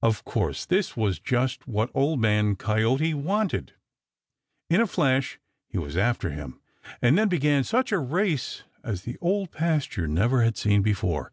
Of 0.00 0.24
course 0.24 0.64
this 0.64 0.96
was 0.96 1.18
just 1.18 1.68
what 1.68 1.90
Old 1.92 2.20
Man 2.22 2.56
Coyote 2.56 3.12
wanted. 3.12 3.74
In 4.70 4.80
a 4.80 4.86
flash 4.86 5.38
he 5.68 5.76
was 5.76 5.94
after 5.94 6.30
him, 6.30 6.58
and 7.02 7.18
then 7.18 7.28
began 7.28 7.64
such 7.64 7.92
a 7.92 7.98
race 7.98 8.62
as 8.82 9.02
the 9.02 9.18
Old 9.20 9.50
Pasture 9.50 10.08
never 10.08 10.40
had 10.42 10.56
seen 10.56 10.80
before. 10.80 11.30